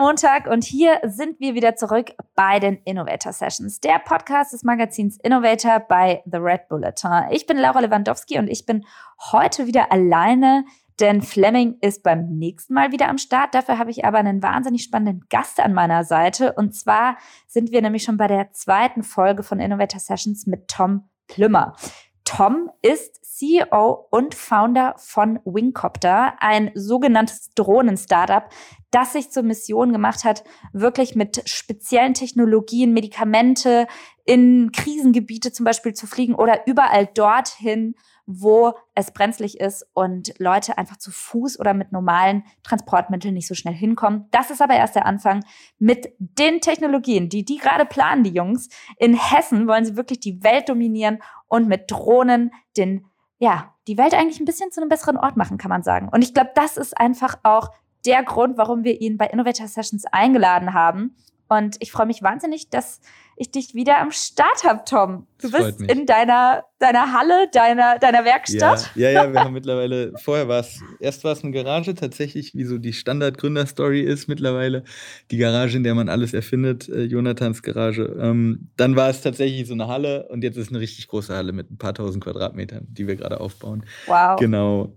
Montag 0.00 0.46
und 0.46 0.64
hier 0.64 0.98
sind 1.04 1.40
wir 1.40 1.54
wieder 1.54 1.76
zurück 1.76 2.12
bei 2.34 2.58
den 2.58 2.78
Innovator 2.86 3.34
Sessions, 3.34 3.80
der 3.80 3.98
Podcast 3.98 4.54
des 4.54 4.64
Magazins 4.64 5.18
Innovator 5.22 5.78
bei 5.78 6.22
The 6.24 6.38
Red 6.38 6.68
Bulletin. 6.68 7.24
Ich 7.32 7.46
bin 7.46 7.58
Laura 7.58 7.80
Lewandowski 7.80 8.38
und 8.38 8.48
ich 8.48 8.64
bin 8.64 8.86
heute 9.30 9.66
wieder 9.66 9.92
alleine, 9.92 10.64
denn 11.00 11.20
Fleming 11.20 11.76
ist 11.82 12.02
beim 12.02 12.30
nächsten 12.30 12.72
Mal 12.72 12.92
wieder 12.92 13.10
am 13.10 13.18
Start. 13.18 13.54
Dafür 13.54 13.76
habe 13.76 13.90
ich 13.90 14.06
aber 14.06 14.16
einen 14.16 14.42
wahnsinnig 14.42 14.84
spannenden 14.84 15.26
Gast 15.28 15.60
an 15.60 15.74
meiner 15.74 16.02
Seite. 16.02 16.54
Und 16.54 16.74
zwar 16.74 17.18
sind 17.46 17.70
wir 17.70 17.82
nämlich 17.82 18.02
schon 18.02 18.16
bei 18.16 18.26
der 18.26 18.52
zweiten 18.52 19.02
Folge 19.02 19.42
von 19.42 19.60
Innovator 19.60 20.00
Sessions 20.00 20.46
mit 20.46 20.66
Tom 20.68 21.10
Plümmer. 21.28 21.76
Tom 22.24 22.70
ist 22.80 23.19
CEO 23.40 24.06
und 24.10 24.34
Founder 24.34 24.94
von 24.98 25.40
Wingcopter, 25.46 26.34
ein 26.40 26.70
sogenanntes 26.74 27.50
Drohnen-Startup, 27.54 28.44
das 28.90 29.14
sich 29.14 29.30
zur 29.30 29.44
Mission 29.44 29.92
gemacht 29.92 30.24
hat, 30.24 30.44
wirklich 30.74 31.14
mit 31.14 31.48
speziellen 31.48 32.12
Technologien, 32.12 32.92
Medikamente 32.92 33.86
in 34.26 34.72
Krisengebiete 34.72 35.52
zum 35.52 35.64
Beispiel 35.64 35.94
zu 35.94 36.06
fliegen 36.06 36.34
oder 36.34 36.66
überall 36.66 37.06
dorthin, 37.06 37.94
wo 38.26 38.74
es 38.94 39.10
brenzlig 39.10 39.58
ist 39.58 39.86
und 39.94 40.38
Leute 40.38 40.76
einfach 40.76 40.98
zu 40.98 41.10
Fuß 41.10 41.58
oder 41.58 41.72
mit 41.72 41.92
normalen 41.92 42.44
Transportmitteln 42.62 43.34
nicht 43.34 43.48
so 43.48 43.54
schnell 43.54 43.74
hinkommen. 43.74 44.26
Das 44.30 44.50
ist 44.50 44.60
aber 44.60 44.74
erst 44.74 44.94
der 44.94 45.06
Anfang. 45.06 45.44
Mit 45.78 46.12
den 46.18 46.60
Technologien, 46.60 47.28
die 47.30 47.44
die 47.44 47.56
gerade 47.56 47.86
planen, 47.86 48.22
die 48.22 48.34
Jungs, 48.34 48.68
in 48.98 49.14
Hessen 49.14 49.66
wollen 49.66 49.86
sie 49.86 49.96
wirklich 49.96 50.20
die 50.20 50.44
Welt 50.44 50.68
dominieren 50.68 51.22
und 51.48 51.66
mit 51.66 51.90
Drohnen 51.90 52.52
den, 52.76 53.06
ja, 53.40 53.74
die 53.88 53.98
Welt 53.98 54.14
eigentlich 54.14 54.38
ein 54.38 54.44
bisschen 54.44 54.70
zu 54.70 54.80
einem 54.80 54.90
besseren 54.90 55.16
Ort 55.16 55.36
machen, 55.36 55.58
kann 55.58 55.70
man 55.70 55.82
sagen. 55.82 56.08
Und 56.12 56.22
ich 56.22 56.34
glaube, 56.34 56.50
das 56.54 56.76
ist 56.76 56.96
einfach 56.96 57.38
auch 57.42 57.70
der 58.06 58.22
Grund, 58.22 58.56
warum 58.58 58.84
wir 58.84 59.00
ihn 59.00 59.16
bei 59.16 59.26
Innovator 59.26 59.66
Sessions 59.66 60.04
eingeladen 60.04 60.74
haben. 60.74 61.16
Und 61.50 61.76
ich 61.80 61.90
freue 61.90 62.06
mich 62.06 62.22
wahnsinnig, 62.22 62.70
dass 62.70 63.00
ich 63.34 63.50
dich 63.50 63.74
wieder 63.74 63.98
am 63.98 64.12
Start 64.12 64.62
habe, 64.62 64.82
Tom. 64.86 65.26
Du 65.42 65.50
das 65.50 65.76
bist 65.76 65.90
in 65.90 66.06
deiner, 66.06 66.62
deiner 66.78 67.12
Halle, 67.12 67.48
deiner, 67.52 67.98
deiner 67.98 68.24
Werkstatt. 68.24 68.92
Ja, 68.94 69.10
ja, 69.10 69.24
ja 69.24 69.32
wir 69.32 69.40
haben 69.44 69.52
mittlerweile, 69.52 70.12
vorher 70.22 70.46
war 70.46 70.60
es, 70.60 70.80
erst 71.00 71.24
war 71.24 71.32
es 71.32 71.42
eine 71.42 71.50
Garage 71.50 71.96
tatsächlich, 71.96 72.54
wie 72.54 72.62
so 72.62 72.78
die 72.78 72.92
Standard-Gründer-Story 72.92 74.00
ist 74.02 74.28
mittlerweile. 74.28 74.84
Die 75.32 75.38
Garage, 75.38 75.76
in 75.76 75.82
der 75.82 75.96
man 75.96 76.08
alles 76.08 76.34
erfindet, 76.34 76.88
äh, 76.88 77.02
Jonathans 77.02 77.64
Garage. 77.64 78.16
Ähm, 78.20 78.68
dann 78.76 78.94
war 78.94 79.10
es 79.10 79.20
tatsächlich 79.20 79.66
so 79.66 79.74
eine 79.74 79.88
Halle 79.88 80.28
und 80.28 80.44
jetzt 80.44 80.56
ist 80.56 80.70
eine 80.70 80.78
richtig 80.78 81.08
große 81.08 81.34
Halle 81.34 81.52
mit 81.52 81.68
ein 81.68 81.78
paar 81.78 81.94
tausend 81.94 82.22
Quadratmetern, 82.22 82.86
die 82.88 83.08
wir 83.08 83.16
gerade 83.16 83.40
aufbauen. 83.40 83.84
Wow. 84.06 84.38
Genau 84.38 84.92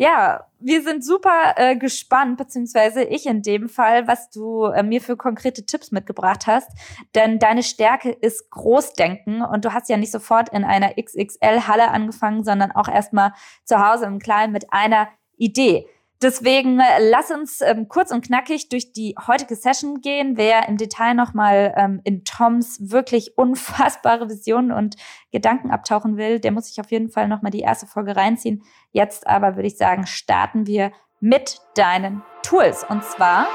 ja, 0.00 0.46
wir 0.60 0.82
sind 0.82 1.04
super 1.04 1.54
äh, 1.56 1.76
gespannt, 1.76 2.38
beziehungsweise 2.38 3.02
ich 3.02 3.26
in 3.26 3.42
dem 3.42 3.68
Fall, 3.68 4.06
was 4.06 4.30
du 4.30 4.66
äh, 4.66 4.84
mir 4.84 5.00
für 5.00 5.16
konkrete 5.16 5.66
Tipps 5.66 5.90
mitgebracht 5.90 6.46
hast. 6.46 6.70
Denn 7.16 7.40
deine 7.40 7.64
Stärke 7.64 8.10
ist 8.10 8.48
Großdenken 8.50 9.42
und 9.42 9.64
du 9.64 9.72
hast 9.72 9.88
ja 9.88 9.96
nicht 9.96 10.12
sofort 10.12 10.50
in 10.50 10.62
einer 10.62 10.94
XXL-Halle 10.94 11.90
angefangen, 11.90 12.44
sondern 12.44 12.70
auch 12.70 12.86
erstmal 12.86 13.32
zu 13.64 13.84
Hause 13.84 14.06
im 14.06 14.20
Kleinen 14.20 14.52
mit 14.52 14.72
einer 14.72 15.08
Idee. 15.36 15.88
Deswegen 16.20 16.80
äh, 16.80 17.10
lass 17.10 17.30
uns 17.30 17.60
ähm, 17.60 17.86
kurz 17.86 18.10
und 18.10 18.26
knackig 18.26 18.68
durch 18.68 18.92
die 18.92 19.14
heutige 19.28 19.54
Session 19.54 20.00
gehen. 20.00 20.36
Wer 20.36 20.68
im 20.68 20.76
Detail 20.76 21.14
nochmal 21.14 21.72
ähm, 21.76 22.00
in 22.02 22.24
Toms 22.24 22.90
wirklich 22.90 23.38
unfassbare 23.38 24.28
Visionen 24.28 24.72
und 24.72 24.96
Gedanken 25.30 25.70
abtauchen 25.70 26.16
will, 26.16 26.40
der 26.40 26.50
muss 26.50 26.66
sich 26.66 26.80
auf 26.80 26.90
jeden 26.90 27.08
Fall 27.08 27.28
nochmal 27.28 27.52
die 27.52 27.60
erste 27.60 27.86
Folge 27.86 28.16
reinziehen. 28.16 28.64
Jetzt 28.90 29.28
aber 29.28 29.54
würde 29.54 29.68
ich 29.68 29.76
sagen, 29.76 30.06
starten 30.06 30.66
wir 30.66 30.90
mit 31.20 31.60
deinen 31.76 32.22
Tools. 32.42 32.84
Und 32.88 33.04
zwar 33.04 33.46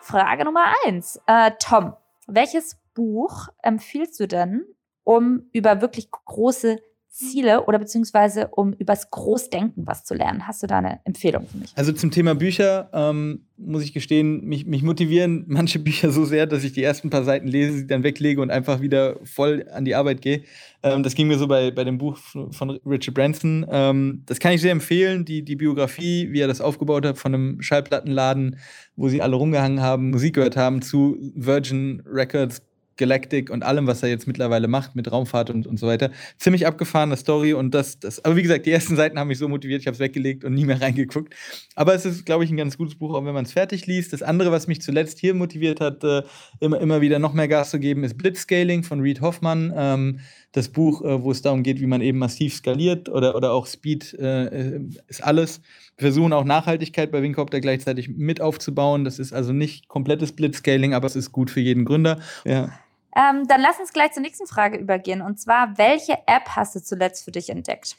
Frage 0.00 0.44
Nummer 0.44 0.72
eins. 0.86 1.20
Äh, 1.26 1.50
Tom, 1.58 1.94
welches 2.28 2.76
Buch 2.94 3.48
empfiehlst 3.62 4.20
du 4.20 4.28
denn, 4.28 4.64
um 5.02 5.48
über 5.52 5.80
wirklich 5.80 6.08
große 6.12 6.78
Ziele 7.10 7.64
oder 7.64 7.78
beziehungsweise 7.80 8.48
um 8.48 8.72
übers 8.72 9.10
Großdenken 9.10 9.86
was 9.86 10.04
zu 10.04 10.14
lernen? 10.14 10.46
Hast 10.46 10.62
du 10.62 10.68
da 10.68 10.78
eine 10.78 11.00
Empfehlung 11.04 11.46
für 11.46 11.58
mich? 11.58 11.72
Also 11.74 11.92
zum 11.92 12.12
Thema 12.12 12.36
Bücher 12.36 12.88
ähm, 12.92 13.46
muss 13.56 13.82
ich 13.82 13.92
gestehen, 13.92 14.44
mich, 14.44 14.64
mich 14.64 14.82
motivieren 14.82 15.44
manche 15.48 15.80
Bücher 15.80 16.12
so 16.12 16.24
sehr, 16.24 16.46
dass 16.46 16.62
ich 16.62 16.72
die 16.72 16.84
ersten 16.84 17.10
paar 17.10 17.24
Seiten 17.24 17.48
lese, 17.48 17.78
sie 17.78 17.86
dann 17.88 18.04
weglege 18.04 18.40
und 18.40 18.50
einfach 18.50 18.80
wieder 18.80 19.16
voll 19.24 19.66
an 19.72 19.84
die 19.84 19.96
Arbeit 19.96 20.22
gehe. 20.22 20.44
Ähm, 20.84 21.02
das 21.02 21.14
ging 21.14 21.26
mir 21.26 21.36
so 21.36 21.48
bei, 21.48 21.72
bei 21.72 21.82
dem 21.82 21.98
Buch 21.98 22.16
von 22.52 22.70
Richard 22.86 23.14
Branson. 23.14 23.66
Ähm, 23.68 24.22
das 24.26 24.38
kann 24.38 24.52
ich 24.52 24.60
sehr 24.60 24.72
empfehlen, 24.72 25.24
die, 25.24 25.44
die 25.44 25.56
Biografie, 25.56 26.28
wie 26.30 26.40
er 26.40 26.48
das 26.48 26.60
aufgebaut 26.60 27.04
hat 27.04 27.18
von 27.18 27.34
einem 27.34 27.60
Schallplattenladen, 27.60 28.56
wo 28.94 29.08
sie 29.08 29.20
alle 29.20 29.34
rumgehangen 29.34 29.80
haben, 29.80 30.10
Musik 30.10 30.36
gehört 30.36 30.56
haben, 30.56 30.80
zu 30.80 31.18
Virgin 31.34 32.02
Records 32.06 32.62
Galactic 33.00 33.50
und 33.50 33.64
allem, 33.64 33.86
was 33.86 34.02
er 34.02 34.10
jetzt 34.10 34.26
mittlerweile 34.26 34.68
macht 34.68 34.94
mit 34.94 35.10
Raumfahrt 35.10 35.50
und, 35.50 35.66
und 35.66 35.78
so 35.78 35.86
weiter. 35.86 36.10
Ziemlich 36.38 36.66
abgefahrene 36.66 37.16
Story 37.16 37.54
und 37.54 37.74
das, 37.74 37.98
das, 37.98 38.24
aber 38.24 38.36
wie 38.36 38.42
gesagt, 38.42 38.66
die 38.66 38.70
ersten 38.70 38.94
Seiten 38.94 39.18
haben 39.18 39.28
mich 39.28 39.38
so 39.38 39.48
motiviert, 39.48 39.80
ich 39.80 39.86
habe 39.86 39.94
es 39.94 40.00
weggelegt 40.00 40.44
und 40.44 40.54
nie 40.54 40.64
mehr 40.64 40.80
reingeguckt. 40.82 41.34
Aber 41.74 41.94
es 41.94 42.04
ist, 42.04 42.26
glaube 42.26 42.44
ich, 42.44 42.50
ein 42.50 42.56
ganz 42.56 42.76
gutes 42.76 42.94
Buch, 42.94 43.14
auch 43.14 43.24
wenn 43.24 43.34
man 43.34 43.44
es 43.44 43.52
fertig 43.52 43.86
liest. 43.86 44.12
Das 44.12 44.22
andere, 44.22 44.52
was 44.52 44.66
mich 44.66 44.82
zuletzt 44.82 45.18
hier 45.18 45.34
motiviert 45.34 45.80
hat, 45.80 46.04
äh, 46.04 46.22
immer, 46.60 46.80
immer 46.80 47.00
wieder 47.00 47.18
noch 47.18 47.32
mehr 47.32 47.48
Gas 47.48 47.70
zu 47.70 47.80
geben, 47.80 48.04
ist 48.04 48.18
Blitzscaling 48.18 48.82
von 48.82 49.00
Reed 49.00 49.20
Hoffmann. 49.20 49.72
Ähm, 49.74 50.20
das 50.52 50.68
Buch, 50.68 51.02
äh, 51.02 51.22
wo 51.22 51.30
es 51.30 51.42
darum 51.42 51.62
geht, 51.62 51.80
wie 51.80 51.86
man 51.86 52.00
eben 52.00 52.18
massiv 52.18 52.54
skaliert 52.54 53.08
oder, 53.08 53.34
oder 53.36 53.52
auch 53.52 53.66
Speed 53.66 54.14
äh, 54.14 54.80
ist 55.08 55.22
alles. 55.22 55.60
Wir 55.96 56.08
versuchen 56.08 56.32
auch 56.32 56.44
Nachhaltigkeit 56.44 57.12
bei 57.12 57.22
Wingcopter 57.22 57.60
gleichzeitig 57.60 58.08
mit 58.08 58.40
aufzubauen. 58.40 59.04
Das 59.04 59.18
ist 59.18 59.32
also 59.32 59.52
nicht 59.52 59.88
komplettes 59.88 60.32
Blitzscaling, 60.32 60.94
aber 60.94 61.06
es 61.06 61.16
ist 61.16 61.32
gut 61.32 61.50
für 61.50 61.60
jeden 61.60 61.84
Gründer. 61.84 62.18
Ja. 62.44 62.70
Ähm, 63.16 63.46
dann 63.48 63.60
lass 63.60 63.78
uns 63.80 63.92
gleich 63.92 64.12
zur 64.12 64.22
nächsten 64.22 64.46
Frage 64.46 64.78
übergehen. 64.78 65.20
Und 65.22 65.40
zwar, 65.40 65.76
welche 65.78 66.14
App 66.26 66.48
hast 66.50 66.74
du 66.74 66.82
zuletzt 66.82 67.24
für 67.24 67.32
dich 67.32 67.50
entdeckt? 67.50 67.96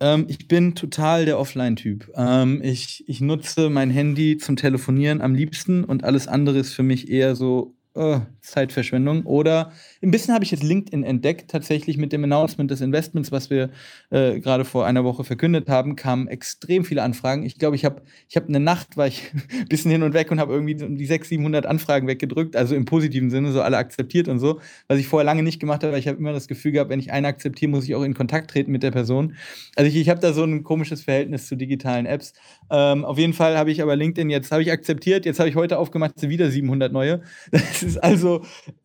Ähm, 0.00 0.26
ich 0.28 0.48
bin 0.48 0.74
total 0.74 1.26
der 1.26 1.38
Offline-Typ. 1.38 2.10
Ähm, 2.16 2.60
ich, 2.62 3.04
ich 3.06 3.20
nutze 3.20 3.70
mein 3.70 3.90
Handy 3.90 4.38
zum 4.38 4.56
Telefonieren 4.56 5.20
am 5.20 5.34
liebsten 5.34 5.84
und 5.84 6.04
alles 6.04 6.26
andere 6.26 6.58
ist 6.58 6.72
für 6.72 6.82
mich 6.82 7.10
eher 7.10 7.36
so 7.36 7.74
oh, 7.94 8.20
Zeitverschwendung. 8.40 9.24
Oder 9.24 9.72
ein 10.02 10.10
bisschen 10.10 10.34
habe 10.34 10.44
ich 10.44 10.50
jetzt 10.50 10.62
LinkedIn 10.62 11.02
entdeckt, 11.02 11.50
tatsächlich 11.50 11.96
mit 11.96 12.12
dem 12.12 12.24
Announcement 12.24 12.70
des 12.70 12.80
Investments, 12.80 13.32
was 13.32 13.50
wir 13.50 13.70
äh, 14.10 14.40
gerade 14.40 14.64
vor 14.64 14.86
einer 14.86 15.04
Woche 15.04 15.24
verkündet 15.24 15.68
haben, 15.68 15.96
kamen 15.96 16.28
extrem 16.28 16.84
viele 16.84 17.02
Anfragen. 17.02 17.44
Ich 17.44 17.58
glaube, 17.58 17.76
ich 17.76 17.84
habe 17.84 18.02
ich 18.28 18.36
hab 18.36 18.48
eine 18.48 18.60
Nacht, 18.60 18.96
war 18.96 19.06
ich 19.06 19.32
ein 19.52 19.68
bisschen 19.68 19.90
hin 19.90 20.02
und 20.02 20.14
weg 20.14 20.30
und 20.30 20.40
habe 20.40 20.52
irgendwie 20.52 20.74
die 20.74 21.06
600, 21.06 21.28
700 21.28 21.66
Anfragen 21.66 22.06
weggedrückt, 22.06 22.56
also 22.56 22.74
im 22.74 22.84
positiven 22.84 23.30
Sinne, 23.30 23.52
so 23.52 23.62
alle 23.62 23.76
akzeptiert 23.76 24.28
und 24.28 24.38
so, 24.38 24.60
was 24.88 24.98
ich 24.98 25.06
vorher 25.06 25.24
lange 25.24 25.42
nicht 25.42 25.60
gemacht 25.60 25.82
habe, 25.82 25.92
weil 25.92 26.00
ich 26.00 26.08
habe 26.08 26.18
immer 26.18 26.32
das 26.32 26.48
Gefühl 26.48 26.72
gehabt, 26.72 26.90
wenn 26.90 27.00
ich 27.00 27.12
eine 27.12 27.28
akzeptiere, 27.28 27.70
muss 27.70 27.84
ich 27.84 27.94
auch 27.94 28.02
in 28.02 28.14
Kontakt 28.14 28.50
treten 28.50 28.72
mit 28.72 28.82
der 28.82 28.90
Person. 28.90 29.36
Also 29.76 29.88
ich, 29.88 29.96
ich 29.96 30.08
habe 30.08 30.20
da 30.20 30.32
so 30.32 30.44
ein 30.44 30.62
komisches 30.64 31.02
Verhältnis 31.02 31.46
zu 31.46 31.56
digitalen 31.56 32.06
Apps. 32.06 32.32
Ähm, 32.70 33.04
auf 33.04 33.18
jeden 33.18 33.32
Fall 33.32 33.56
habe 33.56 33.70
ich 33.70 33.82
aber 33.82 33.96
LinkedIn 33.96 34.30
jetzt, 34.30 34.52
habe 34.52 34.62
ich 34.62 34.70
akzeptiert, 34.72 35.24
jetzt 35.24 35.38
habe 35.38 35.48
ich 35.48 35.56
heute 35.56 35.78
aufgemacht, 35.78 36.20
wieder 36.28 36.50
700 36.50 36.92
neue. 36.92 37.20
Das 37.50 37.79
ist 37.86 37.98
also 37.98 38.42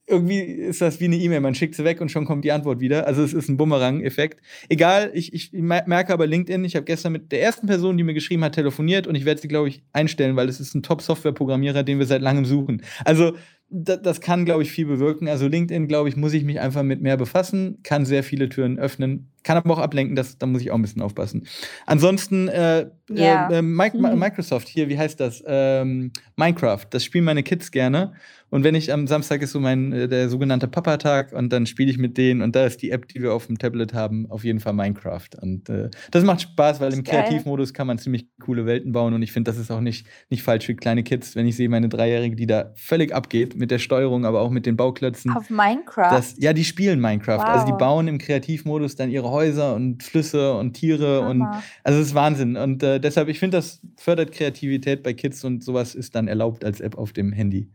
irgendwie 0.07 0.39
ist 0.39 0.81
das 0.81 0.99
wie 0.99 1.05
eine 1.05 1.15
E-Mail. 1.15 1.41
Man 1.41 1.55
schickt 1.55 1.75
sie 1.75 1.83
weg 1.83 1.99
und 1.99 2.09
schon 2.09 2.25
kommt 2.25 2.45
die 2.45 2.51
Antwort 2.51 2.79
wieder. 2.79 3.07
Also 3.07 3.23
es 3.23 3.33
ist 3.33 3.49
ein 3.49 3.57
Bumerang-Effekt. 3.57 4.39
Egal, 4.69 5.11
ich, 5.13 5.33
ich 5.33 5.51
merke 5.51 6.13
aber 6.13 6.27
LinkedIn, 6.27 6.63
ich 6.63 6.75
habe 6.75 6.85
gestern 6.85 7.11
mit 7.11 7.31
der 7.31 7.41
ersten 7.41 7.67
Person, 7.67 7.97
die 7.97 8.03
mir 8.03 8.13
geschrieben 8.13 8.43
hat, 8.43 8.53
telefoniert 8.53 9.07
und 9.07 9.15
ich 9.15 9.25
werde 9.25 9.41
sie, 9.41 9.47
glaube 9.47 9.69
ich, 9.69 9.83
einstellen, 9.93 10.35
weil 10.35 10.47
es 10.47 10.59
ist 10.59 10.75
ein 10.75 10.83
Top-Software-Programmierer, 10.83 11.83
den 11.83 11.99
wir 11.99 12.05
seit 12.05 12.21
langem 12.21 12.45
suchen. 12.45 12.83
Also 13.03 13.33
das, 13.69 14.01
das 14.01 14.21
kann, 14.21 14.45
glaube 14.45 14.63
ich, 14.63 14.71
viel 14.71 14.85
bewirken. 14.85 15.27
Also 15.27 15.47
LinkedIn, 15.47 15.87
glaube 15.87 16.09
ich, 16.09 16.15
muss 16.15 16.33
ich 16.33 16.43
mich 16.43 16.59
einfach 16.59 16.83
mit 16.83 17.01
mehr 17.01 17.17
befassen, 17.17 17.79
kann 17.83 18.05
sehr 18.05 18.23
viele 18.23 18.49
Türen 18.49 18.77
öffnen, 18.77 19.31
kann 19.45 19.57
aber 19.57 19.71
auch 19.71 19.79
ablenken, 19.79 20.15
das, 20.15 20.37
da 20.37 20.47
muss 20.47 20.61
ich 20.61 20.71
auch 20.71 20.75
ein 20.75 20.81
bisschen 20.81 21.03
aufpassen. 21.03 21.47
Ansonsten 21.85 22.47
äh, 22.47 22.87
äh, 23.11 23.57
äh, 23.57 23.61
Microsoft 23.61 24.67
hier, 24.67 24.89
wie 24.89 24.97
heißt 24.97 25.19
das? 25.19 25.43
Ähm, 25.45 26.11
Minecraft, 26.35 26.85
das 26.89 27.03
spielen 27.03 27.23
meine 27.23 27.43
Kids 27.43 27.71
gerne. 27.71 28.13
Und 28.49 28.63
wenn 28.63 28.75
ich 28.75 28.93
am 28.93 29.07
Samstag 29.07 29.41
ist 29.41 29.51
so 29.51 29.59
mein 29.59 29.91
äh, 29.91 30.07
der 30.07 30.29
sogenannte 30.29 30.67
Papa-Tag 30.67 31.33
und 31.33 31.51
dann 31.51 31.65
spiele 31.65 31.91
ich 31.91 31.97
mit 31.97 32.17
denen 32.17 32.41
und 32.41 32.55
da 32.55 32.65
ist 32.65 32.81
die 32.81 32.91
App, 32.91 33.07
die 33.07 33.21
wir 33.21 33.33
auf 33.33 33.47
dem 33.47 33.57
Tablet 33.57 33.93
haben, 33.93 34.29
auf 34.29 34.43
jeden 34.43 34.59
Fall 34.59 34.73
Minecraft. 34.73 35.29
Und 35.41 35.67
äh, 35.69 35.89
das 36.11 36.23
macht 36.23 36.41
Spaß, 36.41 36.79
weil 36.79 36.93
im 36.93 37.03
Kreativmodus 37.03 37.73
kann 37.73 37.87
man 37.87 37.97
ziemlich 37.97 38.27
coole 38.39 38.65
Welten 38.65 38.91
bauen 38.91 39.13
und 39.13 39.21
ich 39.23 39.31
finde, 39.31 39.51
das 39.51 39.59
ist 39.59 39.71
auch 39.71 39.81
nicht, 39.81 40.07
nicht 40.29 40.43
falsch 40.43 40.67
für 40.67 40.75
kleine 40.75 41.03
Kids, 41.03 41.35
wenn 41.35 41.47
ich 41.47 41.55
sehe, 41.55 41.69
meine 41.69 41.89
Dreijährige, 41.89 42.35
die 42.35 42.47
da 42.47 42.71
völlig 42.75 43.13
abgeht 43.13 43.55
mit 43.55 43.71
der 43.71 43.79
Steuerung, 43.79 44.25
aber 44.25 44.41
auch 44.41 44.51
mit 44.51 44.65
den 44.65 44.77
Bauklötzen. 44.77 45.31
Auf 45.35 45.49
Minecraft? 45.49 46.11
Das, 46.11 46.35
ja, 46.37 46.53
die 46.53 46.63
spielen 46.63 47.01
Minecraft. 47.01 47.39
Wow. 47.39 47.45
Also 47.45 47.65
die 47.65 47.77
bauen 47.77 48.07
im 48.07 48.19
Kreativmodus 48.19 48.95
dann 48.95 49.09
ihre 49.09 49.29
Häuser 49.35 49.75
und 49.75 50.01
Flüsse 50.03 50.53
und 50.55 50.73
Tiere 50.73 51.21
Aha. 51.21 51.29
und 51.29 51.41
also 51.83 51.99
es 51.99 52.07
ist 52.07 52.15
Wahnsinn. 52.15 52.57
Und 52.57 52.81
äh, 52.81 52.99
deshalb, 52.99 53.27
ich 53.27 53.39
finde, 53.39 53.57
das 53.57 53.81
fördert 53.97 54.31
Kreativität 54.31 55.03
bei 55.03 55.13
Kids 55.13 55.43
und 55.43 55.63
sowas 55.63 55.93
ist 55.95 56.15
dann 56.15 56.27
erlaubt 56.27 56.65
als 56.65 56.79
App 56.81 56.97
auf 56.97 57.13
dem 57.13 57.31
Handy 57.31 57.69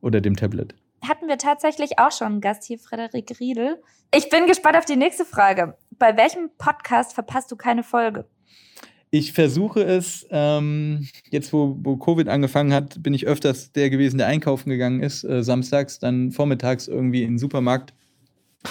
oder 0.00 0.20
dem 0.20 0.36
Tablet. 0.36 0.74
Hatten 1.02 1.28
wir 1.28 1.38
tatsächlich 1.38 1.98
auch 1.98 2.12
schon 2.12 2.28
einen 2.28 2.40
Gast 2.40 2.64
hier, 2.64 2.78
Frederik 2.78 3.38
Riedel. 3.40 3.82
Ich 4.14 4.28
bin 4.30 4.46
gespannt 4.46 4.76
auf 4.76 4.84
die 4.84 4.96
nächste 4.96 5.24
Frage. 5.24 5.76
Bei 5.98 6.16
welchem 6.16 6.50
Podcast 6.58 7.14
verpasst 7.14 7.50
du 7.50 7.56
keine 7.56 7.82
Folge? 7.82 8.26
ich 9.10 9.32
versuche 9.32 9.82
es, 9.82 10.26
ähm, 10.30 11.08
jetzt 11.30 11.52
wo, 11.52 11.76
wo 11.80 11.96
Covid 11.96 12.28
angefangen 12.28 12.72
hat, 12.72 13.02
bin 13.02 13.14
ich 13.14 13.26
öfters 13.26 13.72
der 13.72 13.90
gewesen, 13.90 14.18
der 14.18 14.26
einkaufen 14.26 14.70
gegangen 14.70 15.00
ist, 15.00 15.24
äh, 15.24 15.42
samstags, 15.42 15.98
dann 15.98 16.32
vormittags 16.32 16.88
irgendwie 16.88 17.22
in 17.22 17.32
den 17.32 17.38
Supermarkt 17.38 17.94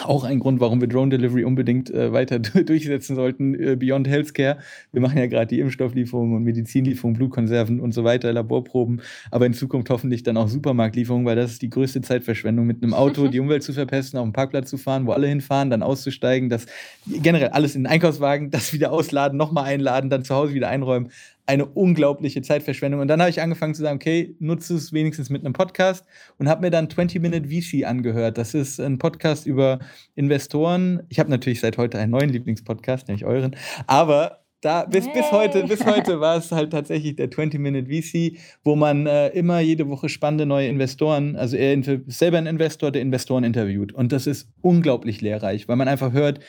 auch 0.04 0.24
ein 0.24 0.40
Grund, 0.40 0.60
warum 0.60 0.82
wir 0.82 0.88
Drone 0.88 1.10
Delivery 1.10 1.44
unbedingt 1.44 1.90
äh, 1.92 2.12
weiter 2.12 2.40
durchsetzen 2.40 3.16
sollten, 3.16 3.56
äh, 3.56 3.76
Beyond 3.76 4.08
Healthcare. 4.08 4.58
Wir 4.92 5.02
machen 5.02 5.18
ja 5.18 5.28
gerade 5.28 5.48
die 5.48 5.60
Impfstofflieferungen 5.60 6.36
und 6.36 6.44
Medizinlieferungen, 6.44 7.16
Blutkonserven 7.18 7.80
und 7.80 7.94
so 7.94 8.04
weiter, 8.04 8.34
Laborproben, 8.34 9.02
aber 9.32 9.46
in 9.46 9.54
Zukunft 9.54 9.90
hoffentlich 9.90 10.24
dann 10.24 10.38
auch 10.38 10.48
Supermarktlieferungen, 10.48 11.26
weil 11.26 11.36
das 11.36 11.52
ist 11.52 11.62
die 11.62 11.70
größte 11.70 12.02
Zeitverschwendung, 12.02 12.66
mit 12.66 12.84
einem 12.84 12.94
Auto 12.94 13.28
die 13.30 13.40
Umwelt 13.40 13.64
zu 13.64 13.72
verpesten, 13.72 14.20
auf 14.20 14.26
dem 14.26 14.34
Parkplatz 14.34 14.70
zu 14.70 14.78
fahren, 14.78 15.08
wo 15.08 15.12
alle 15.12 15.28
hinfahren, 15.28 15.70
dann 15.70 15.84
auszusteigen, 15.84 16.50
das 16.50 16.66
generell 17.06 17.50
alles 17.50 17.76
in 17.76 17.84
den 17.84 17.92
Einkaufswagen, 17.92 18.52
das 18.52 18.74
wieder 18.74 18.92
ausladen, 18.92 19.38
nochmal 19.38 19.66
einladen, 19.66 20.10
dann 20.10 20.26
zu 20.26 20.36
Hause 20.36 20.54
wieder 20.54 20.70
einräumen 20.70 21.12
eine 21.46 21.66
unglaubliche 21.66 22.42
Zeitverschwendung. 22.42 23.02
Und 23.02 23.08
dann 23.08 23.20
habe 23.20 23.30
ich 23.30 23.42
angefangen 23.42 23.76
zu 23.76 23.82
sagen, 23.82 23.98
okay, 23.98 24.36
nutze 24.40 24.76
es 24.76 24.94
wenigstens 24.94 25.30
mit 25.30 25.44
einem 25.44 25.54
Podcast 25.54 26.06
und 26.38 26.50
habe 26.50 26.62
mir 26.62 26.72
dann 26.72 26.88
20-Minute 26.88 27.50
VC 27.50 27.86
angehört. 27.86 28.38
Das 28.38 28.54
ist 28.54 28.80
ein 28.80 28.98
Podcast 28.98 29.46
über 29.46 29.80
Investoren. 30.16 31.04
Ich 31.10 31.20
habe 31.20 31.30
natürlich 31.30 31.60
seit 31.60 31.78
heute 31.78 32.00
einen 32.00 32.12
neuen 32.12 32.30
Lieblingspodcast, 32.30 33.08
nämlich 33.08 33.26
euren. 33.26 33.56
Aber 33.86 34.46
da, 34.62 34.86
bis, 34.86 35.06
bis 35.14 35.32
heute, 35.32 35.64
bis 35.66 35.86
heute 35.86 36.20
war 36.20 36.38
es 36.38 36.52
halt 36.52 36.72
tatsächlich 36.72 37.16
der 37.16 37.30
20-Minute 37.30 37.88
VC, 37.88 38.40
wo 38.64 38.76
man 38.76 39.06
äh, 39.06 39.28
immer 39.30 39.60
jede 39.60 39.88
Woche 39.88 40.10
spannende 40.10 40.48
neue 40.48 40.68
Investoren, 40.68 41.36
also 41.36 41.56
er 41.56 41.76
ist 41.76 42.18
selber 42.18 42.40
ein 42.40 42.48
Investor, 42.48 42.92
der 42.92 43.04
Investoren 43.04 43.44
interviewt. 43.44 43.94
Und 43.94 44.12
das 44.12 44.26
ist 44.26 44.50
unglaublich 44.62 45.22
lehrreich, 45.22 45.68
weil 45.68 45.76
man 45.76 45.88
einfach 45.88 46.14
hört, 46.14 46.40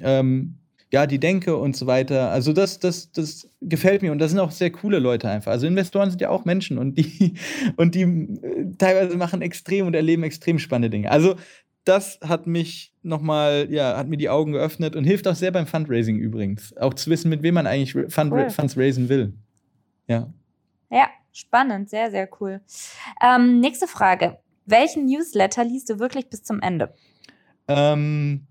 ähm, 0.00 0.58
ja, 0.92 1.06
die 1.06 1.18
Denke 1.18 1.56
und 1.56 1.76
so 1.76 1.86
weiter. 1.86 2.30
Also 2.30 2.52
das, 2.52 2.78
das, 2.78 3.10
das 3.12 3.48
gefällt 3.60 4.02
mir 4.02 4.12
und 4.12 4.18
das 4.18 4.30
sind 4.30 4.40
auch 4.40 4.52
sehr 4.52 4.70
coole 4.70 4.98
Leute 4.98 5.28
einfach. 5.28 5.52
Also 5.52 5.66
Investoren 5.66 6.10
sind 6.10 6.20
ja 6.20 6.30
auch 6.30 6.44
Menschen 6.44 6.78
und 6.78 6.96
die, 6.96 7.34
und 7.76 7.94
die 7.94 8.02
äh, 8.02 8.72
teilweise 8.78 9.16
machen 9.16 9.42
extrem 9.42 9.86
und 9.86 9.94
erleben 9.94 10.22
extrem 10.22 10.58
spannende 10.58 10.90
Dinge. 10.90 11.10
Also 11.10 11.36
das 11.84 12.18
hat 12.22 12.46
mich 12.46 12.92
nochmal, 13.02 13.68
ja, 13.70 13.96
hat 13.96 14.08
mir 14.08 14.16
die 14.16 14.28
Augen 14.28 14.52
geöffnet 14.52 14.96
und 14.96 15.04
hilft 15.04 15.28
auch 15.28 15.34
sehr 15.34 15.52
beim 15.52 15.66
Fundraising 15.66 16.18
übrigens. 16.18 16.76
Auch 16.76 16.94
zu 16.94 17.10
wissen, 17.10 17.28
mit 17.28 17.42
wem 17.42 17.54
man 17.54 17.66
eigentlich 17.66 17.92
Fund 18.12 18.32
cool. 18.32 18.50
Funds 18.50 18.76
raisen 18.76 19.08
will. 19.08 19.34
Ja. 20.08 20.32
Ja, 20.90 21.08
spannend, 21.32 21.88
sehr, 21.88 22.10
sehr 22.10 22.28
cool. 22.40 22.60
Ähm, 23.22 23.60
nächste 23.60 23.86
Frage. 23.86 24.38
Welchen 24.66 25.06
Newsletter 25.06 25.64
liest 25.64 25.88
du 25.88 26.00
wirklich 26.00 26.28
bis 26.28 26.42
zum 26.42 26.60
Ende? 26.60 26.92
Ähm, 27.68 28.46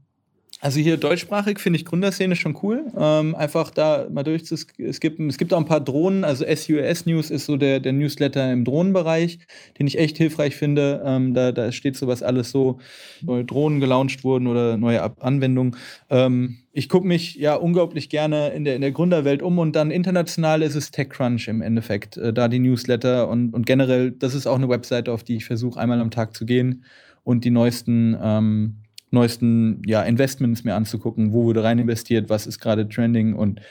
also 0.62 0.80
hier 0.80 0.98
deutschsprachig 0.98 1.60
finde 1.60 1.78
ich 1.78 1.86
Gründerszene 1.86 2.36
schon 2.36 2.58
cool. 2.64 2.86
Ähm, 2.98 3.36
einfach 3.36 3.72
da 3.72 4.08
mal 4.10 4.24
durch. 4.24 4.50
Es 4.52 5.00
gibt, 5.00 5.54
auch 5.54 5.58
ein 5.58 5.66
paar 5.66 5.82
Drohnen. 5.82 6.24
Also 6.24 6.46
SUS 6.46 7.06
News 7.06 7.30
ist 7.30 7.46
so 7.46 7.58
der, 7.58 7.80
der 7.82 7.94
Newsletter 7.94 8.52
im 8.52 8.64
Drohnenbereich, 8.64 9.40
den 9.78 9.88
ich 9.88 10.00
echt 10.00 10.18
hilfreich 10.18 10.56
finde. 10.56 11.04
Ähm, 11.06 11.34
da, 11.34 11.52
da 11.52 11.72
steht 11.72 11.98
sowas 11.98 12.24
alles 12.24 12.52
so, 12.52 12.80
neue 13.22 13.44
Drohnen 13.44 13.80
gelauncht 13.80 14.24
wurden 14.24 14.48
oder 14.48 14.78
neue 14.78 15.04
Anwendungen. 15.22 15.76
Ähm, 16.10 16.58
ich 16.72 16.90
gucke 16.90 17.08
mich 17.08 17.36
ja 17.36 17.56
unglaublich 17.56 18.10
gerne 18.10 18.50
in 18.50 18.64
der, 18.64 18.76
in 18.76 18.82
der 18.82 18.92
Gründerwelt 18.92 19.42
um 19.42 19.60
und 19.60 19.76
dann 19.76 19.92
international 19.92 20.62
ist 20.62 20.76
es 20.76 20.92
TechCrunch 20.92 21.48
im 21.50 21.62
Endeffekt. 21.62 22.18
Äh, 22.18 22.32
da 22.32 22.48
die 22.48 22.60
Newsletter 22.60 23.28
und, 23.28 23.54
und 23.54 23.66
generell, 23.66 24.12
das 24.12 24.34
ist 24.34 24.48
auch 24.48 24.56
eine 24.56 24.70
Webseite, 24.70 25.12
auf 25.12 25.24
die 25.24 25.36
ich 25.36 25.46
versuche, 25.46 25.80
einmal 25.80 26.00
am 26.00 26.12
Tag 26.12 26.36
zu 26.36 26.46
gehen 26.46 26.86
und 27.24 27.44
die 27.44 27.52
neuesten 27.52 28.18
ähm, 28.22 28.78
neuesten 29.16 29.82
ja, 29.86 30.04
Investments 30.04 30.64
mir 30.64 30.76
anzugucken, 30.76 31.34
wo 31.34 31.46
wurde 31.46 31.64
rein 31.64 31.80
investiert, 31.80 32.30
was 32.30 32.46
ist 32.46 32.60
gerade 32.60 32.88
trending 32.88 33.34
und 33.34 33.62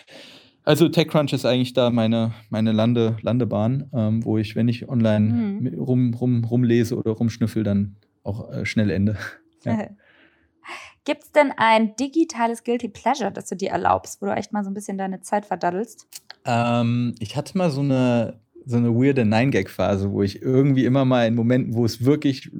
also 0.65 0.89
TechCrunch 0.89 1.33
ist 1.35 1.45
eigentlich 1.45 1.75
da 1.75 1.91
meine, 1.91 2.33
meine 2.49 2.73
Lande, 2.73 3.17
Landebahn, 3.21 3.91
ähm, 3.93 4.25
wo 4.25 4.39
ich, 4.39 4.57
wenn 4.57 4.67
ich 4.67 4.89
online 4.89 5.61
mhm. 5.61 5.79
rum, 5.79 6.15
rum, 6.15 6.45
rumlese 6.45 6.97
oder 6.97 7.13
rumschnüffel, 7.13 7.65
dann 7.65 7.97
auch 8.23 8.51
äh, 8.51 8.65
schnell 8.65 8.91
ende. 8.91 9.17
Ja. 9.65 9.89
Gibt 11.05 11.25
es 11.25 11.33
denn 11.33 11.53
ein 11.59 11.97
digitales 11.97 12.65
Guilty 12.65 12.89
Pleasure, 12.89 13.31
das 13.31 13.47
du 13.47 13.57
dir 13.57 13.71
erlaubst, 13.71 14.23
wo 14.23 14.27
du 14.27 14.33
echt 14.33 14.55
mal 14.55 14.65
so 14.65 14.71
ein 14.71 14.75
bisschen 14.75 14.97
deine 14.97 15.21
Zeit 15.21 15.45
verdaddelst? 15.45 16.07
Ähm, 16.47 17.15
ich 17.19 17.37
hatte 17.37 17.59
mal 17.59 17.71
so 17.71 17.83
eine, 17.83 18.41
so 18.65 18.79
eine 18.79 18.95
weirde 18.95 19.27
Nine-Gag-Phase, 19.27 20.13
wo 20.13 20.23
ich 20.23 20.41
irgendwie 20.41 20.87
immer 20.87 21.05
mal 21.05 21.27
in 21.27 21.35
Momenten, 21.35 21.75
wo 21.75 21.85
es 21.85 22.07
wirklich 22.07 22.51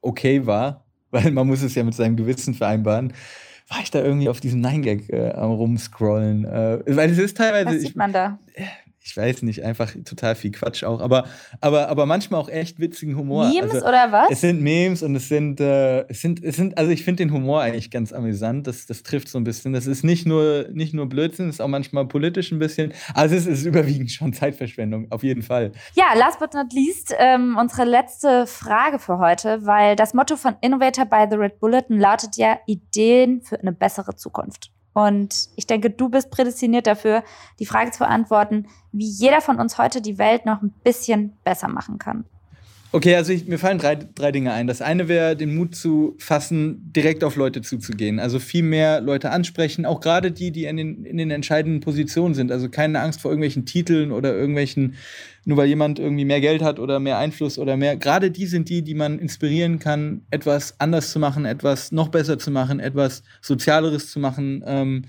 okay 0.00 0.46
war, 0.46 0.85
weil 1.16 1.32
man 1.32 1.46
muss 1.46 1.62
es 1.62 1.74
ja 1.74 1.84
mit 1.84 1.94
seinem 1.94 2.16
Gewissen 2.16 2.54
vereinbaren, 2.54 3.12
war 3.68 3.80
ich 3.82 3.90
da 3.90 4.02
irgendwie 4.02 4.28
auf 4.28 4.40
diesem 4.40 4.60
Nein-Gag 4.60 5.10
äh, 5.10 5.30
am 5.32 5.50
rumscrollen. 5.50 6.44
Äh, 6.44 6.80
weil 6.86 7.10
es 7.10 7.18
ist 7.18 7.36
teilweise. 7.36 7.76
Was 7.76 7.82
sieht 7.82 7.96
man 7.96 8.12
da? 8.12 8.38
Ich, 8.54 8.64
ich 9.06 9.16
weiß 9.16 9.42
nicht, 9.42 9.62
einfach 9.62 9.92
total 10.04 10.34
viel 10.34 10.50
Quatsch 10.50 10.82
auch, 10.82 11.00
aber, 11.00 11.26
aber, 11.60 11.88
aber 11.88 12.06
manchmal 12.06 12.40
auch 12.40 12.48
echt 12.48 12.80
witzigen 12.80 13.16
Humor. 13.16 13.48
Memes 13.48 13.70
also, 13.70 13.86
oder 13.86 14.10
was? 14.10 14.30
Es 14.30 14.40
sind 14.40 14.60
Memes 14.60 15.04
und 15.04 15.14
es 15.14 15.28
sind, 15.28 15.60
äh, 15.60 16.00
es 16.08 16.20
sind, 16.20 16.42
es 16.42 16.56
sind, 16.56 16.76
also 16.76 16.90
ich 16.90 17.04
finde 17.04 17.24
den 17.24 17.32
Humor 17.32 17.62
eigentlich 17.62 17.92
ganz 17.92 18.12
amüsant. 18.12 18.66
Das, 18.66 18.84
das 18.86 19.04
trifft 19.04 19.28
so 19.28 19.38
ein 19.38 19.44
bisschen. 19.44 19.72
Das 19.72 19.86
ist 19.86 20.02
nicht 20.02 20.26
nur, 20.26 20.66
nicht 20.72 20.92
nur 20.92 21.08
Blödsinn, 21.08 21.48
es 21.48 21.56
ist 21.56 21.60
auch 21.60 21.68
manchmal 21.68 22.06
politisch 22.06 22.50
ein 22.50 22.58
bisschen. 22.58 22.92
Also 23.14 23.36
es 23.36 23.46
ist 23.46 23.64
überwiegend 23.64 24.10
schon 24.10 24.32
Zeitverschwendung, 24.32 25.06
auf 25.12 25.22
jeden 25.22 25.42
Fall. 25.42 25.70
Ja, 25.94 26.06
last 26.16 26.40
but 26.40 26.52
not 26.54 26.72
least, 26.72 27.14
ähm, 27.16 27.56
unsere 27.60 27.84
letzte 27.84 28.48
Frage 28.48 28.98
für 28.98 29.18
heute, 29.18 29.64
weil 29.64 29.94
das 29.94 30.14
Motto 30.14 30.34
von 30.34 30.56
Innovator 30.62 31.04
by 31.04 31.26
the 31.30 31.36
Red 31.36 31.60
Bulletin 31.60 32.00
lautet 32.00 32.36
ja 32.36 32.58
Ideen 32.66 33.40
für 33.42 33.60
eine 33.60 33.70
bessere 33.70 34.16
Zukunft. 34.16 34.72
Und 34.96 35.50
ich 35.56 35.66
denke, 35.66 35.90
du 35.90 36.08
bist 36.08 36.30
prädestiniert 36.30 36.86
dafür, 36.86 37.22
die 37.58 37.66
Frage 37.66 37.90
zu 37.90 37.98
beantworten, 37.98 38.66
wie 38.92 39.04
jeder 39.04 39.42
von 39.42 39.60
uns 39.60 39.76
heute 39.76 40.00
die 40.00 40.16
Welt 40.16 40.46
noch 40.46 40.62
ein 40.62 40.70
bisschen 40.84 41.36
besser 41.44 41.68
machen 41.68 41.98
kann. 41.98 42.24
Okay, 42.92 43.16
also 43.16 43.32
ich, 43.32 43.46
mir 43.46 43.58
fallen 43.58 43.78
drei, 43.78 43.96
drei 43.96 44.32
Dinge 44.32 44.52
ein. 44.52 44.66
Das 44.66 44.80
eine 44.80 45.08
wäre, 45.08 45.36
den 45.36 45.54
Mut 45.54 45.74
zu 45.74 46.14
fassen, 46.18 46.92
direkt 46.92 47.24
auf 47.24 47.36
Leute 47.36 47.60
zuzugehen. 47.60 48.20
Also 48.20 48.38
viel 48.38 48.62
mehr 48.62 49.00
Leute 49.00 49.30
ansprechen, 49.30 49.84
auch 49.84 50.00
gerade 50.00 50.30
die, 50.30 50.52
die 50.52 50.64
in 50.64 50.76
den, 50.76 51.04
in 51.04 51.16
den 51.16 51.30
entscheidenden 51.30 51.80
Positionen 51.80 52.34
sind. 52.34 52.52
Also 52.52 52.68
keine 52.68 53.00
Angst 53.00 53.20
vor 53.20 53.32
irgendwelchen 53.32 53.66
Titeln 53.66 54.12
oder 54.12 54.34
irgendwelchen, 54.34 54.94
nur 55.44 55.58
weil 55.58 55.66
jemand 55.68 55.98
irgendwie 55.98 56.24
mehr 56.24 56.40
Geld 56.40 56.62
hat 56.62 56.78
oder 56.78 57.00
mehr 57.00 57.18
Einfluss 57.18 57.58
oder 57.58 57.76
mehr. 57.76 57.96
Gerade 57.96 58.30
die 58.30 58.46
sind 58.46 58.68
die, 58.68 58.82
die 58.82 58.94
man 58.94 59.18
inspirieren 59.18 59.78
kann, 59.80 60.22
etwas 60.30 60.78
anders 60.78 61.10
zu 61.10 61.18
machen, 61.18 61.44
etwas 61.44 61.90
noch 61.90 62.08
besser 62.08 62.38
zu 62.38 62.50
machen, 62.52 62.78
etwas 62.78 63.24
Sozialeres 63.42 64.10
zu 64.10 64.20
machen. 64.20 64.62
Ähm, 64.64 65.02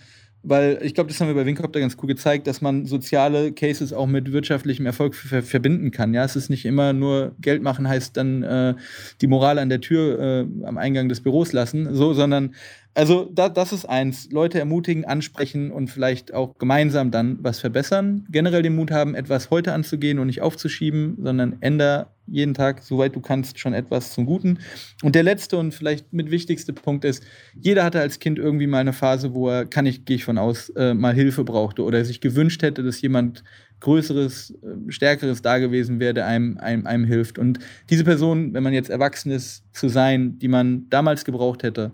weil 0.44 0.80
ich 0.82 0.94
glaube, 0.94 1.10
das 1.10 1.20
haben 1.20 1.28
wir 1.28 1.36
bei 1.36 1.46
Winkopter 1.46 1.80
ganz 1.80 1.98
cool 2.02 2.08
gezeigt, 2.08 2.48
dass 2.48 2.62
man 2.62 2.86
soziale 2.86 3.52
Cases 3.52 3.92
auch 3.92 4.08
mit 4.08 4.32
wirtschaftlichem 4.32 4.86
Erfolg 4.86 5.16
ver 5.16 5.44
verbinden 5.44 5.92
kann. 5.92 6.14
Ja, 6.14 6.24
es 6.24 6.36
ist 6.36 6.50
nicht 6.50 6.66
immer 6.66 6.94
nur 6.94 7.36
Geld 7.40 7.62
machen 7.62 7.88
heißt 7.88 8.16
dann 8.16 8.44
äh, 8.44 8.76
die 9.22 9.28
Moral 9.28 9.60
an 9.60 9.70
der 9.70 9.82
Tür 9.82 10.20
äh, 10.20 10.66
am 10.66 10.78
Eingang 10.78 11.10
des 11.10 11.22
Büros 11.22 11.54
lassen, 11.54 11.94
so, 11.94 12.14
sondern 12.14 12.54
also 12.94 13.30
da, 13.32 13.48
das 13.48 13.74
ist 13.74 13.86
eins. 13.86 14.32
Leute 14.32 14.58
ermutigen, 14.58 15.06
ansprechen 15.06 15.72
und 15.72 15.90
vielleicht 15.90 16.34
auch 16.34 16.58
gemeinsam 16.58 17.12
dann 17.12 17.38
was 17.44 17.60
verbessern. 17.60 18.26
Generell 18.32 18.64
den 18.64 18.76
Mut 18.76 18.90
haben, 18.90 19.14
etwas 19.14 19.52
heute 19.52 19.74
anzugehen 19.74 20.18
und 20.18 20.26
nicht 20.26 20.42
aufzuschieben, 20.42 21.16
sondern 21.22 21.58
änder 21.60 22.12
jeden 22.28 22.54
Tag, 22.54 22.84
soweit 22.84 23.16
du 23.16 23.22
kannst, 23.22 23.60
schon 23.60 23.74
etwas 23.74 24.14
zum 24.14 24.26
Guten. 24.26 24.60
Und 25.04 25.16
der 25.16 25.24
letzte 25.24 25.58
und 25.58 25.74
vielleicht 25.74 26.12
mit 26.14 26.32
wichtigste 26.32 26.74
Punkt 26.74 27.06
ist, 27.06 27.24
jeder 27.60 27.84
hatte 27.84 28.00
als 28.00 28.20
Kind 28.20 28.38
irgendwie 28.38 28.68
mal 28.68 28.80
eine 28.80 28.94
Phase, 28.94 29.34
wo 29.34 29.50
er, 29.50 29.66
kann 29.66 29.86
ich, 29.86 30.06
gehe 30.06 30.18
ich 30.18 30.26
von 30.26 30.38
aus, 30.38 30.70
äh, 30.70 30.94
mal 30.94 31.14
Hilfe 31.14 31.44
brauchte 31.44 31.84
oder 31.84 32.04
sich 32.06 32.22
gewünscht 32.22 32.62
hätte, 32.62 32.84
dass 32.84 33.02
jemand 33.02 33.44
Größeres, 33.80 34.52
äh, 34.52 34.92
Stärkeres 34.92 35.42
da 35.42 35.60
gewesen 35.60 36.00
wäre, 36.00 36.14
der 36.14 36.28
einem, 36.28 36.58
einem, 36.58 36.86
einem 36.88 37.06
hilft. 37.06 37.40
Und 37.40 37.60
diese 37.90 38.04
Person, 38.04 38.54
wenn 38.54 38.64
man 38.64 38.74
jetzt 38.74 38.90
erwachsen 38.90 39.32
ist, 39.32 39.64
zu 39.74 39.88
sein, 39.88 40.40
die 40.40 40.48
man 40.48 40.90
damals 40.90 41.26
gebraucht 41.26 41.64
hätte, 41.64 41.92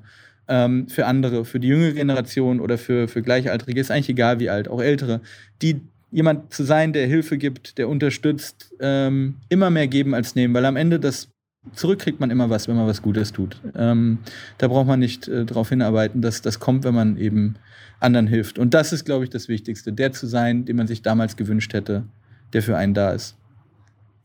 ähm, 0.47 0.87
für 0.89 1.05
andere, 1.05 1.45
für 1.45 1.59
die 1.59 1.69
jüngere 1.69 1.93
Generation 1.93 2.59
oder 2.59 2.77
für, 2.77 3.07
für 3.07 3.21
Gleichaltrige, 3.21 3.79
ist 3.79 3.91
eigentlich 3.91 4.09
egal 4.09 4.39
wie 4.39 4.49
alt, 4.49 4.67
auch 4.67 4.81
Ältere, 4.81 5.21
die 5.61 5.81
jemand 6.13 6.53
zu 6.53 6.63
sein, 6.63 6.93
der 6.93 7.07
Hilfe 7.07 7.37
gibt, 7.37 7.77
der 7.77 7.89
unterstützt, 7.89 8.73
ähm, 8.79 9.35
immer 9.49 9.69
mehr 9.69 9.87
geben 9.87 10.13
als 10.13 10.35
nehmen, 10.35 10.53
weil 10.53 10.65
am 10.65 10.75
Ende 10.75 10.99
das 10.99 11.29
zurück 11.73 11.99
kriegt 11.99 12.19
man 12.19 12.29
immer 12.29 12.49
was, 12.49 12.67
wenn 12.67 12.75
man 12.75 12.87
was 12.87 13.01
Gutes 13.01 13.31
tut. 13.31 13.59
Ähm, 13.75 14.19
da 14.57 14.67
braucht 14.67 14.87
man 14.87 14.99
nicht 14.99 15.27
äh, 15.27 15.45
darauf 15.45 15.69
hinarbeiten, 15.69 16.21
dass 16.21 16.41
das 16.41 16.59
kommt, 16.59 16.83
wenn 16.83 16.93
man 16.93 17.17
eben 17.17 17.55
anderen 17.99 18.27
hilft. 18.27 18.59
Und 18.59 18.73
das 18.73 18.93
ist, 18.93 19.05
glaube 19.05 19.23
ich, 19.23 19.29
das 19.29 19.47
Wichtigste, 19.47 19.91
der 19.91 20.11
zu 20.11 20.27
sein, 20.27 20.65
den 20.65 20.75
man 20.75 20.87
sich 20.87 21.01
damals 21.01 21.35
gewünscht 21.35 21.73
hätte, 21.73 22.03
der 22.51 22.61
für 22.61 22.77
einen 22.77 22.93
da 22.93 23.11
ist. 23.11 23.35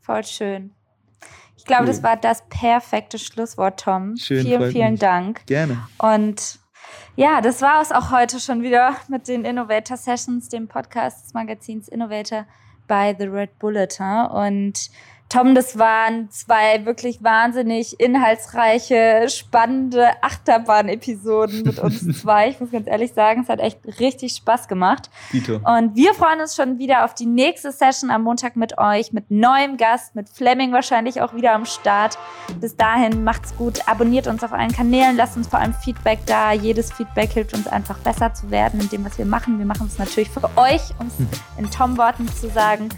Voll 0.01 0.23
schön. 0.25 0.71
Ich 1.57 1.65
glaube, 1.65 1.83
cool. 1.83 1.87
das 1.89 2.03
war 2.03 2.17
das 2.17 2.43
perfekte 2.49 3.17
Schlusswort, 3.17 3.79
Tom. 3.79 4.15
Schön, 4.17 4.45
vielen, 4.45 4.71
vielen 4.71 4.91
mich. 4.91 4.99
Dank. 4.99 5.45
Gerne. 5.45 5.77
Und 5.97 6.59
ja, 7.15 7.41
das 7.41 7.61
war 7.61 7.81
es 7.81 7.91
auch 7.91 8.11
heute 8.11 8.39
schon 8.39 8.61
wieder 8.61 8.95
mit 9.07 9.27
den 9.27 9.45
Innovator 9.45 9.97
Sessions, 9.97 10.49
dem 10.49 10.67
Podcast 10.67 11.25
des 11.25 11.33
Magazins 11.33 11.87
Innovator 11.87 12.45
bei 12.87 13.15
The 13.17 13.25
Red 13.25 13.59
Bulletin. 13.59 14.25
Und 14.27 14.89
Tom, 15.29 15.53
das 15.53 15.77
waren 15.77 16.31
zwei 16.31 16.87
wirklich 16.87 17.23
wahnsinnig 17.23 17.99
inhaltsreiche, 17.99 19.27
spannende 19.29 20.07
Achterbahn-Episoden 20.23 21.61
mit 21.61 21.77
uns 21.77 22.19
zwei. 22.21 22.49
Ich 22.49 22.59
muss 22.59 22.71
ganz 22.71 22.87
ehrlich 22.87 23.13
sagen, 23.13 23.43
es 23.43 23.49
hat 23.49 23.59
echt 23.59 23.77
richtig 23.99 24.33
Spaß 24.33 24.67
gemacht. 24.67 25.11
Dito. 25.31 25.57
Und 25.57 25.95
wir 25.95 26.15
freuen 26.15 26.41
uns 26.41 26.55
schon 26.55 26.79
wieder 26.79 27.05
auf 27.05 27.13
die 27.13 27.27
nächste 27.27 27.71
Session 27.71 28.09
am 28.09 28.23
Montag 28.23 28.55
mit 28.55 28.79
euch, 28.79 29.13
mit 29.13 29.29
neuem 29.29 29.77
Gast, 29.77 30.15
mit 30.15 30.29
Fleming 30.29 30.71
wahrscheinlich 30.71 31.21
auch 31.21 31.35
wieder 31.35 31.53
am 31.53 31.65
Start. 31.65 32.17
Bis 32.59 32.75
dahin 32.75 33.23
macht's 33.23 33.55
gut, 33.55 33.87
abonniert 33.87 34.25
uns 34.25 34.43
auf 34.43 34.51
allen 34.51 34.71
Kanälen, 34.71 35.15
lasst 35.15 35.37
uns 35.37 35.47
vor 35.47 35.59
allem 35.59 35.75
Feedback 35.75 36.25
da. 36.25 36.53
Jedes 36.53 36.91
Feedback 36.91 37.33
hilft 37.33 37.53
uns 37.53 37.67
einfach 37.67 37.99
besser 37.99 38.33
zu 38.33 38.49
werden 38.49 38.79
in 38.79 38.89
dem, 38.89 39.05
was 39.05 39.19
wir 39.19 39.25
machen. 39.25 39.59
Wir 39.59 39.67
machen 39.67 39.85
es 39.85 39.99
natürlich 39.99 40.29
für 40.31 40.49
euch, 40.57 40.81
um 40.97 41.05
es 41.05 41.59
in 41.59 41.69
Tom-Worten 41.69 42.27
zu 42.29 42.49
sagen. 42.49 42.89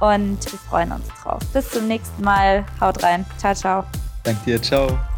Und 0.00 0.50
wir 0.50 0.58
freuen 0.58 0.92
uns 0.92 1.06
drauf. 1.22 1.29
Bis 1.52 1.70
zum 1.70 1.88
nächsten 1.88 2.22
Mal. 2.22 2.64
Haut 2.80 3.02
rein. 3.02 3.26
Ciao, 3.38 3.54
ciao. 3.54 3.84
Danke 4.24 4.44
dir. 4.44 4.62
Ciao. 4.62 5.09